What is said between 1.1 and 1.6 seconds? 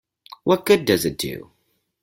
do?